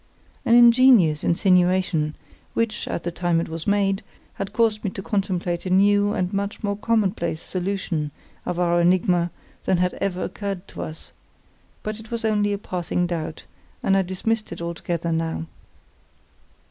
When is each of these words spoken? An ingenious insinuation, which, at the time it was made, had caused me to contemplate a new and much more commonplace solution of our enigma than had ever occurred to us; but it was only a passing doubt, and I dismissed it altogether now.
An 0.45 0.55
ingenious 0.55 1.23
insinuation, 1.23 2.15
which, 2.55 2.87
at 2.87 3.03
the 3.03 3.11
time 3.11 3.39
it 3.39 3.47
was 3.47 3.67
made, 3.67 4.01
had 4.33 4.51
caused 4.51 4.83
me 4.83 4.89
to 4.89 5.03
contemplate 5.03 5.67
a 5.67 5.69
new 5.69 6.11
and 6.13 6.33
much 6.33 6.63
more 6.63 6.75
commonplace 6.75 7.39
solution 7.39 8.09
of 8.43 8.57
our 8.57 8.81
enigma 8.81 9.29
than 9.65 9.77
had 9.77 9.93
ever 10.01 10.23
occurred 10.23 10.67
to 10.69 10.81
us; 10.81 11.11
but 11.83 11.99
it 11.99 12.09
was 12.09 12.25
only 12.25 12.51
a 12.51 12.57
passing 12.57 13.05
doubt, 13.05 13.45
and 13.83 13.95
I 13.95 14.01
dismissed 14.01 14.51
it 14.51 14.59
altogether 14.59 15.11
now. 15.11 15.45